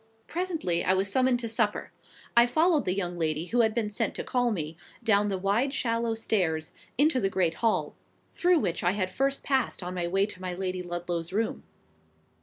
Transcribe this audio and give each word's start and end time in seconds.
Presently 0.25 0.83
I 0.83 0.95
was 0.95 1.11
summoned 1.11 1.39
to 1.41 1.47
supper. 1.47 1.91
I 2.35 2.47
followed 2.47 2.85
the 2.85 2.95
young 2.95 3.19
lady 3.19 3.45
who 3.45 3.61
had 3.61 3.75
been 3.75 3.91
sent 3.91 4.15
to 4.15 4.23
call 4.23 4.49
me, 4.49 4.75
down 5.03 5.27
the 5.27 5.37
wide 5.37 5.73
shallow 5.75 6.15
stairs, 6.15 6.71
into 6.97 7.19
the 7.19 7.29
great 7.29 7.53
hall, 7.61 7.93
through 8.31 8.57
which 8.57 8.83
I 8.83 8.93
had 8.93 9.11
first 9.11 9.43
passed 9.43 9.83
on 9.83 9.93
my 9.93 10.07
way 10.07 10.25
to 10.25 10.41
my 10.41 10.55
Lady 10.55 10.81
Ludlow's 10.81 11.31
room. 11.31 11.61